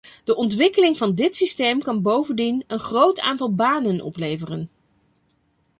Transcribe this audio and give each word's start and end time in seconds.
De 0.23 0.35
ontwikkeling 0.35 0.97
van 0.97 1.13
dit 1.15 1.35
systeem 1.35 1.79
kan 1.79 2.01
bovendien 2.01 2.63
een 2.67 2.79
groot 2.79 3.19
aantal 3.19 3.55
banen 3.55 4.01
opleveren. 4.01 4.69